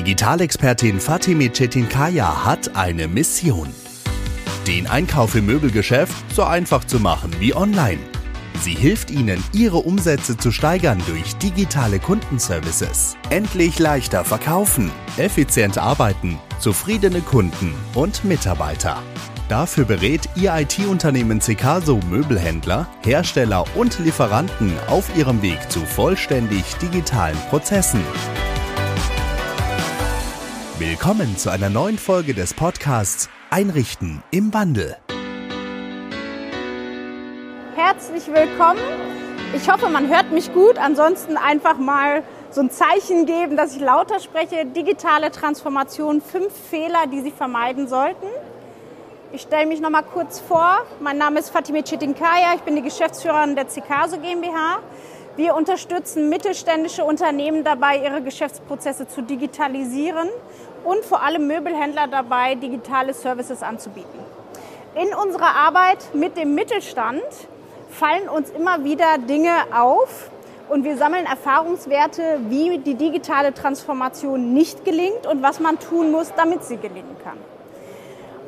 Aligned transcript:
Digitalexpertin 0.00 0.98
Fatime 0.98 1.52
Çetinkaya 1.52 2.46
hat 2.46 2.74
eine 2.74 3.06
Mission. 3.06 3.68
Den 4.66 4.86
Einkauf 4.86 5.34
im 5.34 5.44
Möbelgeschäft 5.44 6.14
so 6.34 6.42
einfach 6.42 6.84
zu 6.84 6.98
machen 6.98 7.30
wie 7.38 7.54
online. 7.54 7.98
Sie 8.62 8.72
hilft 8.72 9.10
Ihnen, 9.10 9.44
Ihre 9.52 9.76
Umsätze 9.76 10.38
zu 10.38 10.52
steigern 10.52 11.02
durch 11.06 11.36
digitale 11.36 11.98
Kundenservices. 11.98 13.18
Endlich 13.28 13.78
leichter 13.78 14.24
verkaufen, 14.24 14.90
effizient 15.18 15.76
arbeiten, 15.76 16.38
zufriedene 16.60 17.20
Kunden 17.20 17.74
und 17.94 18.24
Mitarbeiter. 18.24 19.02
Dafür 19.50 19.84
berät 19.84 20.30
Ihr 20.34 20.54
IT-Unternehmen 20.56 21.42
Cecaso 21.42 22.00
Möbelhändler, 22.08 22.88
Hersteller 23.04 23.66
und 23.74 23.98
Lieferanten 23.98 24.72
auf 24.86 25.14
ihrem 25.14 25.42
Weg 25.42 25.70
zu 25.70 25.80
vollständig 25.80 26.64
digitalen 26.76 27.36
Prozessen. 27.50 28.00
Willkommen 30.80 31.36
zu 31.36 31.50
einer 31.50 31.68
neuen 31.68 31.98
Folge 31.98 32.32
des 32.32 32.54
Podcasts 32.54 33.28
Einrichten 33.50 34.22
im 34.30 34.54
Wandel. 34.54 34.96
Herzlich 37.76 38.26
willkommen. 38.28 38.80
Ich 39.54 39.70
hoffe, 39.70 39.90
man 39.90 40.08
hört 40.08 40.32
mich 40.32 40.54
gut. 40.54 40.78
Ansonsten 40.78 41.36
einfach 41.36 41.76
mal 41.76 42.22
so 42.50 42.62
ein 42.62 42.70
Zeichen 42.70 43.26
geben, 43.26 43.58
dass 43.58 43.76
ich 43.76 43.82
lauter 43.82 44.20
spreche. 44.20 44.64
Digitale 44.64 45.30
Transformation, 45.30 46.22
fünf 46.22 46.50
Fehler, 46.70 47.06
die 47.12 47.20
Sie 47.20 47.30
vermeiden 47.30 47.86
sollten. 47.86 48.26
Ich 49.32 49.42
stelle 49.42 49.66
mich 49.66 49.82
noch 49.82 49.90
mal 49.90 50.00
kurz 50.00 50.40
vor. 50.40 50.78
Mein 50.98 51.18
Name 51.18 51.40
ist 51.40 51.50
Fatime 51.50 51.82
Chetinkaya. 51.82 52.54
Ich 52.54 52.62
bin 52.62 52.74
die 52.74 52.82
Geschäftsführerin 52.82 53.54
der 53.54 53.68
Cicaso 53.68 54.16
GmbH. 54.16 54.78
Wir 55.36 55.54
unterstützen 55.54 56.30
mittelständische 56.30 57.04
Unternehmen 57.04 57.64
dabei, 57.64 58.02
ihre 58.02 58.22
Geschäftsprozesse 58.22 59.08
zu 59.08 59.20
digitalisieren 59.22 60.30
und 60.84 61.04
vor 61.04 61.22
allem 61.22 61.46
Möbelhändler 61.46 62.06
dabei, 62.08 62.54
digitale 62.54 63.14
Services 63.14 63.62
anzubieten. 63.62 64.18
In 64.94 65.14
unserer 65.14 65.54
Arbeit 65.54 66.14
mit 66.14 66.36
dem 66.36 66.54
Mittelstand 66.54 67.22
fallen 67.90 68.28
uns 68.28 68.50
immer 68.50 68.84
wieder 68.84 69.18
Dinge 69.18 69.52
auf 69.72 70.30
und 70.68 70.84
wir 70.84 70.96
sammeln 70.96 71.26
Erfahrungswerte, 71.26 72.40
wie 72.48 72.78
die 72.78 72.94
digitale 72.94 73.52
Transformation 73.52 74.54
nicht 74.54 74.84
gelingt 74.84 75.26
und 75.26 75.42
was 75.42 75.60
man 75.60 75.78
tun 75.78 76.10
muss, 76.10 76.32
damit 76.36 76.64
sie 76.64 76.76
gelingen 76.76 77.16
kann. 77.24 77.38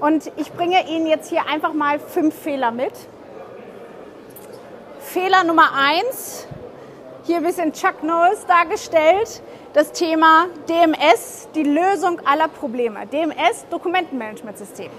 Und 0.01 0.33
ich 0.37 0.53
bringe 0.53 0.89
Ihnen 0.89 1.07
jetzt 1.07 1.29
hier 1.29 1.47
einfach 1.49 1.73
mal 1.73 2.01
fünf 2.01 2.35
Fehler 2.35 2.73
mit. 2.73 2.93
Fehler 4.99 5.45
Nummer 5.45 5.71
eins, 5.77 6.47
hier 7.25 7.37
ein 7.37 7.45
bisschen 7.45 7.73
Chuck 7.73 8.03
Norris 8.03 8.45
dargestellt, 8.47 9.43
das 9.73 9.93
Thema 9.93 10.47
DMS, 10.69 11.49
die 11.55 11.63
Lösung 11.63 12.21
aller 12.27 12.49
Probleme. 12.49 13.07
DMS, 13.07 13.65
Dokumentenmanagementsystem. 13.71 14.91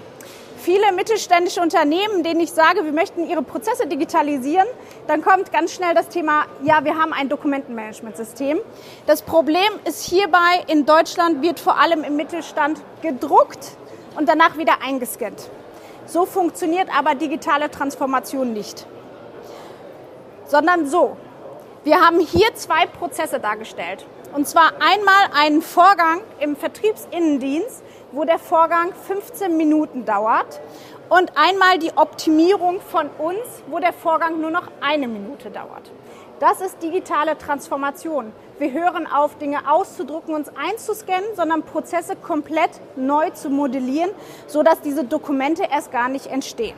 Viele 0.56 0.92
mittelständische 0.92 1.60
Unternehmen, 1.60 2.22
denen 2.22 2.40
ich 2.40 2.50
sage, 2.50 2.84
wir 2.84 2.92
möchten 2.92 3.28
ihre 3.28 3.42
Prozesse 3.42 3.86
digitalisieren, 3.86 4.66
dann 5.06 5.20
kommt 5.20 5.52
ganz 5.52 5.72
schnell 5.72 5.94
das 5.94 6.08
Thema, 6.08 6.46
ja, 6.62 6.84
wir 6.84 6.98
haben 6.98 7.12
ein 7.12 7.28
Dokumentenmanagementsystem. 7.28 8.58
Das 9.06 9.20
Problem 9.20 9.70
ist 9.84 10.02
hierbei, 10.04 10.64
in 10.66 10.86
Deutschland 10.86 11.42
wird 11.42 11.60
vor 11.60 11.78
allem 11.78 12.02
im 12.02 12.16
Mittelstand 12.16 12.80
gedruckt 13.02 13.72
und 14.16 14.26
danach 14.26 14.56
wieder 14.56 14.82
eingescannt. 14.82 15.50
So 16.06 16.24
funktioniert 16.24 16.88
aber 16.96 17.14
digitale 17.14 17.70
Transformation 17.70 18.54
nicht. 18.54 18.86
Sondern 20.46 20.86
so. 20.86 21.16
Wir 21.84 22.00
haben 22.00 22.20
hier 22.20 22.54
zwei 22.54 22.86
Prozesse 22.86 23.38
dargestellt. 23.38 24.06
Und 24.34 24.48
zwar 24.48 24.72
einmal 24.80 25.30
einen 25.32 25.62
Vorgang 25.62 26.20
im 26.40 26.56
Vertriebsinnendienst, 26.56 27.84
wo 28.10 28.24
der 28.24 28.40
Vorgang 28.40 28.92
15 28.92 29.56
Minuten 29.56 30.04
dauert. 30.04 30.60
Und 31.08 31.30
einmal 31.36 31.78
die 31.78 31.92
Optimierung 31.96 32.80
von 32.80 33.08
uns, 33.18 33.62
wo 33.68 33.78
der 33.78 33.92
Vorgang 33.92 34.40
nur 34.40 34.50
noch 34.50 34.66
eine 34.80 35.06
Minute 35.06 35.50
dauert. 35.50 35.92
Das 36.40 36.60
ist 36.60 36.82
digitale 36.82 37.38
Transformation. 37.38 38.32
Wir 38.58 38.72
hören 38.72 39.06
auf, 39.06 39.38
Dinge 39.38 39.70
auszudrucken, 39.70 40.34
uns 40.34 40.50
einzuscannen, 40.56 41.36
sondern 41.36 41.62
Prozesse 41.62 42.16
komplett 42.16 42.70
neu 42.96 43.30
zu 43.30 43.50
modellieren, 43.50 44.10
sodass 44.48 44.80
diese 44.80 45.04
Dokumente 45.04 45.62
erst 45.70 45.92
gar 45.92 46.08
nicht 46.08 46.26
entstehen. 46.26 46.76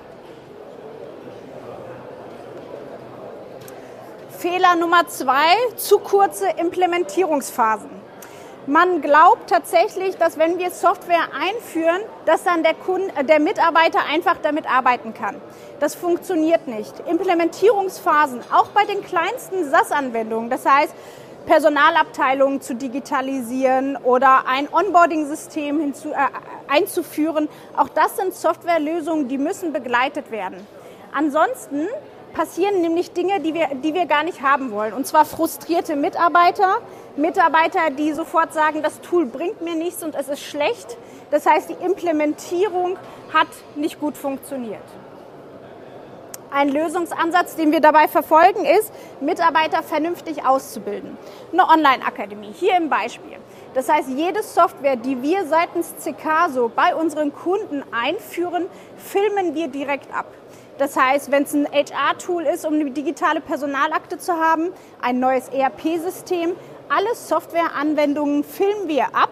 Fehler 4.36 4.76
Nummer 4.76 5.06
zwei, 5.08 5.54
zu 5.76 5.98
kurze 5.98 6.47
Implementierungsphasen. 6.58 7.91
Man 8.66 9.00
glaubt 9.00 9.48
tatsächlich, 9.48 10.16
dass 10.16 10.38
wenn 10.38 10.58
wir 10.58 10.70
Software 10.70 11.28
einführen, 11.41 12.00
dass 12.26 12.42
dann 12.44 12.62
der, 12.62 12.74
Kunde, 12.74 13.08
äh, 13.16 13.24
der 13.24 13.41
Mitarbeiter 13.41 14.00
einfach 14.12 14.36
damit 14.42 14.69
arbeiten 14.70 15.14
kann. 15.14 15.36
Das 15.80 15.94
funktioniert 15.94 16.66
nicht. 16.66 16.92
Implementierungsphasen, 17.08 18.41
auch 18.52 18.69
bei 18.69 18.84
den 18.84 19.02
kleinsten 19.02 19.70
SAS-Anwendungen, 19.70 20.50
das 20.50 20.66
heißt 20.66 20.92
Personalabteilungen 21.47 22.60
zu 22.60 22.74
digitalisieren 22.74 23.97
oder 23.97 24.47
ein 24.48 24.68
Onboarding-System 24.70 25.80
äh, 25.80 26.14
einzuführen, 26.68 27.48
auch 27.76 27.88
das 27.88 28.16
sind 28.16 28.34
Softwarelösungen, 28.34 29.28
die 29.28 29.38
müssen 29.38 29.72
begleitet 29.72 30.30
werden. 30.30 30.66
Ansonsten 31.12 31.86
passieren 32.36 32.82
nämlich 32.82 33.12
Dinge, 33.12 33.41
die 33.41 33.54
wir, 33.54 33.69
die 33.82 33.94
wir 33.94 34.04
gar 34.04 34.22
nicht 34.22 34.42
haben 34.42 34.70
wollen. 34.70 34.92
Und 34.92 35.06
zwar 35.06 35.24
frustrierte 35.24 35.97
Mitarbeiter, 35.97 36.82
Mitarbeiter, 37.16 37.91
die 37.91 38.12
sofort 38.12 38.52
sagen, 38.52 38.82
das 38.82 39.00
Tool 39.00 39.24
bringt 39.24 39.62
mir 39.62 39.74
nichts 39.74 40.02
und 40.02 40.14
es 40.14 40.28
ist 40.28 40.42
schlecht. 40.42 40.98
Das 41.30 41.47
heißt, 41.47 41.70
die 41.70 41.84
Implementierung 41.84 42.98
hat 43.32 43.48
nicht 43.74 43.98
gut 43.98 44.19
funktioniert. 44.19 44.84
Ein 46.50 46.69
Lösungsansatz, 46.69 47.56
den 47.56 47.72
wir 47.72 47.80
dabei 47.80 48.06
verfolgen, 48.06 48.64
ist, 48.66 48.92
Mitarbeiter 49.20 49.82
vernünftig 49.82 50.44
auszubilden. 50.44 51.16
Eine 51.53 51.66
Online-Akademie, 51.66 52.53
hier 52.53 52.76
im 52.76 52.91
Beispiel. 52.91 53.38
Das 53.74 53.88
heißt, 53.88 54.08
jede 54.10 54.42
Software, 54.42 54.97
die 54.97 55.22
wir 55.22 55.47
seitens 55.47 55.94
CKSO 55.97 56.70
bei 56.74 56.94
unseren 56.94 57.32
Kunden 57.32 57.82
einführen, 57.92 58.66
filmen 58.97 59.54
wir 59.54 59.68
direkt 59.68 60.14
ab. 60.14 60.26
Das 60.78 60.97
heißt, 60.97 61.31
wenn 61.31 61.44
es 61.44 61.54
ein 61.54 61.66
HR-Tool 61.66 62.44
ist, 62.44 62.66
um 62.66 62.75
eine 62.75 62.91
digitale 62.91 63.41
Personalakte 63.41 64.19
zu 64.19 64.34
haben, 64.34 64.72
ein 65.00 65.20
neues 65.20 65.48
ERP-System, 65.48 66.53
alle 66.88 67.14
Softwareanwendungen 67.14 68.44
filmen 68.44 68.88
wir 68.88 69.15
ab 69.15 69.31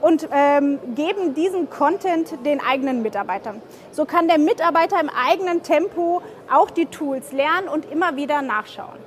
und 0.00 0.28
ähm, 0.30 0.78
geben 0.94 1.34
diesen 1.34 1.68
Content 1.70 2.44
den 2.44 2.60
eigenen 2.60 3.02
Mitarbeitern. 3.02 3.60
So 3.90 4.04
kann 4.04 4.28
der 4.28 4.38
Mitarbeiter 4.38 5.00
im 5.00 5.10
eigenen 5.10 5.62
Tempo 5.62 6.22
auch 6.52 6.70
die 6.70 6.86
Tools 6.86 7.32
lernen 7.32 7.68
und 7.68 7.90
immer 7.90 8.16
wieder 8.16 8.42
nachschauen. 8.42 8.98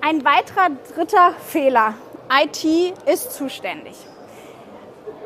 Ein 0.00 0.24
weiterer 0.24 0.70
dritter 0.94 1.34
Fehler. 1.46 1.94
IT 2.32 2.64
ist 3.06 3.32
zuständig. 3.32 3.96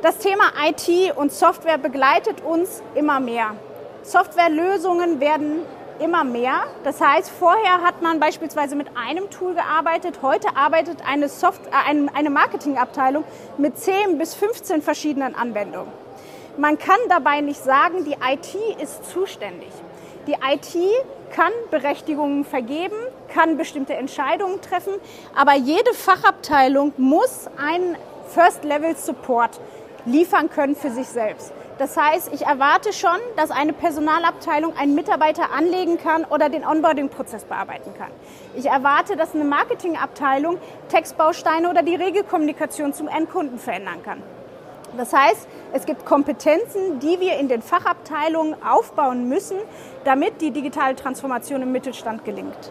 Das 0.04 0.18
Thema 0.18 0.52
IT 0.66 1.16
und 1.16 1.32
Software 1.32 1.78
begleitet 1.78 2.42
uns 2.42 2.82
immer 2.94 3.20
mehr. 3.20 3.56
Softwarelösungen 4.02 5.18
werden 5.18 5.62
immer 5.98 6.24
mehr. 6.24 6.64
Das 6.82 7.00
heißt, 7.00 7.30
vorher 7.30 7.80
hat 7.80 8.02
man 8.02 8.20
beispielsweise 8.20 8.76
mit 8.76 8.88
einem 8.98 9.30
Tool 9.30 9.54
gearbeitet. 9.54 10.18
Heute 10.20 10.54
arbeitet 10.56 10.98
eine, 11.08 11.30
Soft 11.30 11.62
äh, 11.68 12.08
eine 12.12 12.28
Marketingabteilung 12.28 13.24
mit 13.56 13.78
10 13.78 14.18
bis 14.18 14.34
15 14.34 14.82
verschiedenen 14.82 15.34
Anwendungen. 15.34 15.90
Man 16.58 16.76
kann 16.76 16.98
dabei 17.08 17.40
nicht 17.40 17.64
sagen, 17.64 18.04
die 18.04 18.12
IT 18.12 18.82
ist 18.82 19.06
zuständig. 19.06 19.72
Die 20.26 20.34
IT 20.34 20.76
kann 21.34 21.52
Berechtigungen 21.70 22.44
vergeben, 22.44 22.96
kann 23.32 23.56
bestimmte 23.56 23.94
Entscheidungen 23.94 24.60
treffen, 24.60 24.92
aber 25.34 25.54
jede 25.54 25.94
Fachabteilung 25.94 26.92
muss 26.98 27.48
einen 27.56 27.96
First-Level-Support 28.28 29.60
liefern 30.06 30.50
können 30.50 30.76
für 30.76 30.90
sich 30.90 31.08
selbst. 31.08 31.52
Das 31.78 31.96
heißt, 31.96 32.32
ich 32.32 32.46
erwarte 32.46 32.92
schon, 32.92 33.16
dass 33.36 33.50
eine 33.50 33.72
Personalabteilung 33.72 34.76
einen 34.76 34.94
Mitarbeiter 34.94 35.50
anlegen 35.50 35.98
kann 35.98 36.24
oder 36.24 36.48
den 36.48 36.64
Onboarding-Prozess 36.64 37.44
bearbeiten 37.44 37.92
kann. 37.98 38.10
Ich 38.54 38.66
erwarte, 38.66 39.16
dass 39.16 39.34
eine 39.34 39.44
Marketingabteilung 39.44 40.58
Textbausteine 40.88 41.68
oder 41.68 41.82
die 41.82 41.96
Regelkommunikation 41.96 42.92
zum 42.92 43.08
Endkunden 43.08 43.58
verändern 43.58 44.02
kann. 44.04 44.22
Das 44.96 45.12
heißt, 45.12 45.48
es 45.72 45.86
gibt 45.86 46.06
Kompetenzen, 46.06 47.00
die 47.00 47.18
wir 47.18 47.36
in 47.38 47.48
den 47.48 47.62
Fachabteilungen 47.62 48.54
aufbauen 48.62 49.28
müssen, 49.28 49.56
damit 50.04 50.40
die 50.40 50.52
digitale 50.52 50.94
Transformation 50.94 51.62
im 51.62 51.72
Mittelstand 51.72 52.24
gelingt. 52.24 52.70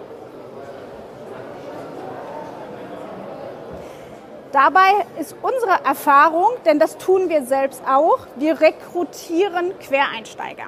Dabei 4.54 5.08
ist 5.20 5.36
unsere 5.42 5.84
Erfahrung, 5.84 6.52
denn 6.64 6.78
das 6.78 7.00
tun 7.00 7.28
wir 7.28 7.44
selbst 7.44 7.82
auch, 7.90 8.20
wir 8.36 8.62
rekrutieren 8.62 9.74
Quereinsteiger. 9.80 10.66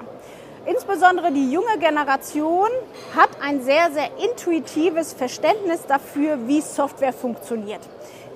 Insbesondere 0.66 1.30
die 1.30 1.52
junge 1.52 1.78
Generation 1.78 2.68
hat 3.14 3.28
ein 3.40 3.62
sehr, 3.62 3.92
sehr 3.92 4.10
intuitives 4.18 5.12
Verständnis 5.12 5.86
dafür, 5.86 6.48
wie 6.48 6.62
Software 6.62 7.12
funktioniert. 7.12 7.80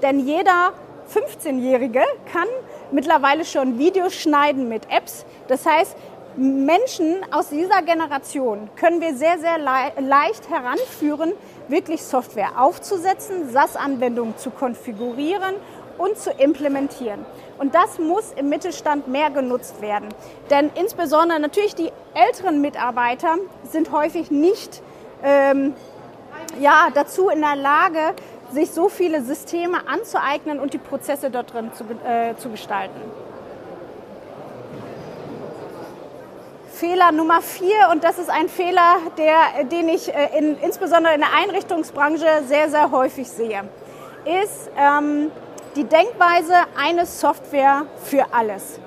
Denn 0.03 0.21
jeder 0.21 0.73
15-Jährige 1.13 2.05
kann 2.33 2.47
mittlerweile 2.93 3.45
schon 3.45 3.77
Videos 3.77 4.15
schneiden 4.15 4.69
mit 4.69 4.89
Apps. 4.89 5.25
Das 5.49 5.67
heißt, 5.67 5.97
Menschen 6.37 7.17
aus 7.33 7.49
dieser 7.49 7.83
Generation 7.83 8.71
können 8.77 9.01
wir 9.01 9.15
sehr, 9.15 9.39
sehr 9.39 9.59
le 9.59 10.09
leicht 10.09 10.49
heranführen, 10.49 11.33
wirklich 11.69 12.03
Software 12.03 12.61
aufzusetzen, 12.61 13.51
SAS-Anwendungen 13.51 14.37
zu 14.37 14.51
konfigurieren 14.51 15.55
und 15.99 16.19
zu 16.19 16.31
implementieren. 16.31 17.25
Und 17.59 17.75
das 17.75 17.99
muss 17.99 18.33
im 18.37 18.49
Mittelstand 18.49 19.09
mehr 19.09 19.31
genutzt 19.31 19.83
werden. 19.83 20.09
Denn 20.49 20.71
insbesondere 20.75 21.39
natürlich 21.41 21.75
die 21.75 21.93
älteren 22.15 22.61
Mitarbeiter 22.61 23.37
sind 23.65 23.93
häufig 23.93 24.31
nicht 24.31 24.83
ähm, 25.23 25.75
ja, 26.59 26.89
dazu 26.95 27.29
in 27.29 27.41
der 27.41 27.57
Lage, 27.57 28.15
sich 28.53 28.71
so 28.71 28.89
viele 28.89 29.23
Systeme 29.23 29.87
anzueignen 29.87 30.59
und 30.59 30.73
die 30.73 30.79
Prozesse 30.79 31.31
dort 31.31 31.53
drin 31.53 31.71
zu, 31.75 31.85
äh, 32.05 32.35
zu 32.37 32.49
gestalten. 32.49 33.01
Fehler 36.81 37.13
Nummer 37.13 37.43
vier, 37.43 37.91
und 37.93 38.05
das 38.05 38.19
ist 38.19 38.31
ein 38.31 38.49
Fehler, 38.49 38.97
der, 39.19 39.65
den 39.65 39.91
ich 39.91 40.09
äh, 40.15 40.39
in, 40.39 40.57
insbesondere 40.63 41.13
in 41.13 41.21
der 41.21 41.29
Einrichtungsbranche 41.31 42.25
sehr, 42.49 42.71
sehr 42.71 42.91
häufig 42.91 43.29
sehe, 43.29 43.69
ist 44.25 44.71
ähm, 44.79 45.31
die 45.77 45.85
Denkweise 45.85 46.55
eine 46.83 47.05
Software 47.05 47.85
für 48.03 48.25
alles. 48.33 48.81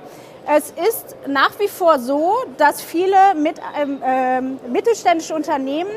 Es 0.48 0.72
ist 0.72 1.16
nach 1.28 1.52
wie 1.60 1.68
vor 1.68 2.00
so, 2.00 2.34
dass 2.58 2.82
viele 2.82 3.36
mit, 3.36 3.62
ähm, 3.80 4.02
äh, 4.02 4.42
mittelständische 4.42 5.36
Unternehmen 5.36 5.92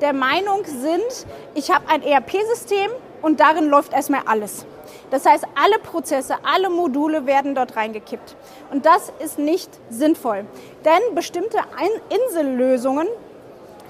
der 0.00 0.14
Meinung 0.14 0.64
sind, 0.64 1.26
ich 1.54 1.70
habe 1.70 1.86
ein 1.86 2.02
ERP-System 2.02 2.90
und 3.20 3.40
darin 3.40 3.68
läuft 3.68 3.92
erstmal 3.92 4.22
alles. 4.24 4.64
Das 5.12 5.26
heißt, 5.26 5.44
alle 5.62 5.78
Prozesse, 5.78 6.36
alle 6.42 6.70
Module 6.70 7.26
werden 7.26 7.54
dort 7.54 7.76
reingekippt. 7.76 8.34
Und 8.70 8.86
das 8.86 9.12
ist 9.18 9.38
nicht 9.38 9.68
sinnvoll. 9.90 10.46
Denn 10.86 11.14
bestimmte 11.14 11.58
Insellösungen 12.08 13.06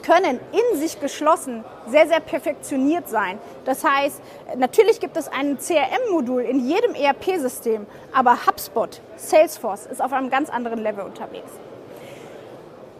können 0.02 0.40
in 0.50 0.78
sich 0.80 0.98
geschlossen 0.98 1.64
sehr, 1.86 2.08
sehr 2.08 2.18
perfektioniert 2.18 3.08
sein. 3.08 3.38
Das 3.64 3.84
heißt, 3.84 4.20
natürlich 4.56 4.98
gibt 4.98 5.16
es 5.16 5.28
ein 5.28 5.58
CRM-Modul 5.58 6.42
in 6.42 6.66
jedem 6.66 6.96
ERP-System, 6.96 7.86
aber 8.12 8.44
HubSpot, 8.48 9.00
Salesforce 9.14 9.86
ist 9.86 10.02
auf 10.02 10.12
einem 10.12 10.28
ganz 10.28 10.50
anderen 10.50 10.80
Level 10.80 11.04
unterwegs. 11.04 11.52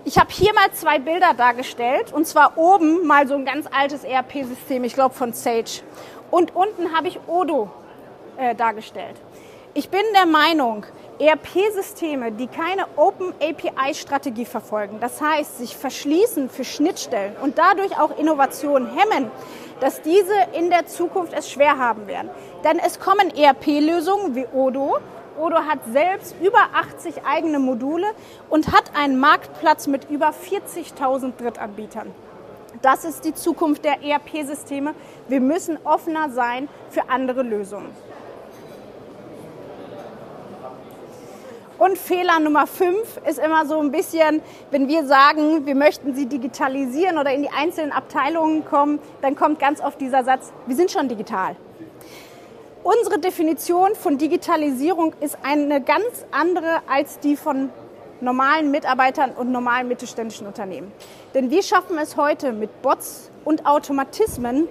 Ich 0.05 0.17
habe 0.17 0.31
hier 0.31 0.55
mal 0.55 0.71
zwei 0.73 1.01
Bilder 1.01 1.35
dargestellt 1.35 2.13
und 2.13 2.29
zwar 2.29 2.57
oben 2.57 3.05
mal 3.05 3.27
so 3.27 3.35
ein 3.35 3.45
ganz 3.45 3.67
altes 3.73 4.05
ERP-System, 4.05 4.85
ich 4.85 4.95
glaube 4.95 5.17
von 5.17 5.33
Sage. 5.33 5.83
Und 6.31 6.55
unten 6.55 6.97
habe 6.97 7.09
ich 7.09 7.19
Odo 7.27 7.69
äh, 8.37 8.55
dargestellt. 8.55 9.17
Ich 9.75 9.89
bin 9.89 10.03
der 10.15 10.27
Meinung, 10.27 10.85
ERP-Systeme, 11.19 12.33
die 12.33 12.47
keine 12.47 12.85
Open 12.97 13.33
API-Strategie 13.41 14.45
verfolgen, 14.45 14.99
das 15.01 15.21
heißt, 15.21 15.59
sich 15.59 15.77
verschließen 15.77 16.51
für 16.51 16.65
Schnittstellen 16.65 17.35
und 17.41 17.57
dadurch 17.57 17.99
auch 17.99 18.19
Innovationen 18.19 18.89
hemmen, 18.89 19.31
dass 19.81 20.03
diese 20.03 20.35
in 20.53 20.69
der 20.69 20.87
Zukunft 20.87 21.33
es 21.33 21.51
schwer 21.51 21.79
haben 21.79 22.07
werden. 22.07 22.31
Denn 22.65 22.79
es 22.79 23.01
kommen 23.01 23.35
ERP-Lösungen 23.35 24.35
wie 24.35 24.47
Odo. 24.53 24.99
Odo 25.39 25.57
hat 25.57 25.79
selbst 25.91 26.37
über 26.43 26.59
80 26.75 27.25
eigene 27.25 27.59
Module 27.59 28.07
und 28.51 28.73
hat 28.73 28.95
einen 28.95 29.19
Marktplatz 29.19 29.87
mit 29.87 30.11
über 30.11 30.31
40.000 30.31 31.33
Drittanbietern. 31.39 32.13
Das 32.83 33.05
ist 33.05 33.25
die 33.25 33.35
Zukunft 33.35 33.85
der 33.85 34.03
ERP-Systeme. 34.03 34.95
Wir 35.29 35.41
müssen 35.41 35.79
offener 35.85 36.31
sein 36.31 36.69
für 36.91 37.09
andere 37.09 37.43
Lösungen. 37.43 37.91
Und 41.83 41.99
Fehler 41.99 42.39
Nummer 42.39 42.69
fünf 42.69 43.21
ist 43.29 43.41
immer 43.41 43.67
so 43.67 43.81
ein 43.81 43.91
bisschen, 43.91 44.41
wenn 44.71 44.87
wir 44.87 45.05
sagen, 45.05 45.67
wir 45.67 45.75
möchten 45.75 46.15
sie 46.15 46.27
digitalisieren 46.27 47.19
oder 47.19 47.35
in 47.35 47.43
die 47.43 47.51
einzelnen 47.51 47.91
Abteilungen 47.91 48.65
kommen, 48.65 49.01
dann 49.21 49.35
kommt 49.35 49.59
ganz 49.59 49.81
oft 49.81 50.01
dieser 50.01 50.23
Satz, 50.23 50.53
wir 50.69 50.77
sind 50.77 50.93
schon 50.93 51.09
digital. 51.09 51.57
Unsere 52.85 53.19
Definition 53.19 53.97
von 53.97 54.17
Digitalisierung 54.17 55.13
ist 55.19 55.37
eine 55.43 55.81
ganz 55.81 56.25
andere 56.31 56.83
als 56.89 57.19
die 57.19 57.35
von 57.35 57.71
normalen 58.21 58.71
Mitarbeitern 58.71 59.33
und 59.33 59.51
normalen 59.51 59.89
mittelständischen 59.89 60.47
Unternehmen. 60.47 60.93
Denn 61.35 61.51
wir 61.51 61.65
schaffen 61.65 61.99
es 61.99 62.17
heute 62.17 62.53
mit 62.53 62.81
Bots 62.83 63.29
und 63.45 63.67
Automatismen, 63.67 64.69